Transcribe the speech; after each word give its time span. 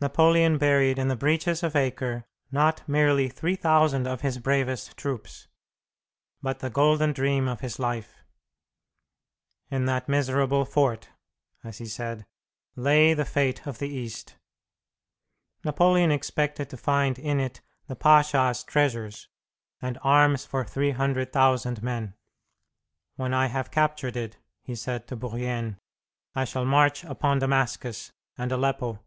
Napoleon 0.00 0.58
buried 0.58 0.98
in 0.98 1.06
the 1.06 1.14
breaches 1.14 1.62
of 1.62 1.76
Acre 1.76 2.24
not 2.50 2.82
merely 2.88 3.28
3,000 3.28 4.04
of 4.04 4.20
his 4.22 4.38
bravest 4.38 4.96
troops, 4.96 5.46
but 6.42 6.58
the 6.58 6.70
golden 6.70 7.12
dream 7.12 7.46
of 7.46 7.60
his 7.60 7.78
life. 7.78 8.16
"In 9.70 9.84
that 9.84 10.08
miserable 10.08 10.64
fort," 10.64 11.10
as 11.62 11.78
he 11.78 11.86
said, 11.86 12.26
"lay 12.74 13.14
the 13.14 13.24
fate 13.24 13.64
of 13.64 13.78
the 13.78 13.88
East." 13.88 14.34
Napoleon 15.64 16.10
expected 16.10 16.68
to 16.70 16.76
find 16.76 17.16
in 17.16 17.38
it 17.38 17.60
the 17.86 17.94
pasha's 17.94 18.64
treasures, 18.64 19.28
and 19.80 20.00
arms 20.02 20.44
for 20.44 20.64
300,000 20.64 21.80
men. 21.80 22.14
"When 23.14 23.32
I 23.32 23.46
have 23.46 23.70
captured 23.70 24.16
it," 24.16 24.36
he 24.64 24.74
said 24.74 25.06
to 25.06 25.16
Bourrienne, 25.16 25.78
"I 26.34 26.44
shall 26.44 26.64
march 26.64 27.04
upon 27.04 27.38
Damascus 27.38 28.10
and 28.36 28.50
Aleppo. 28.50 28.98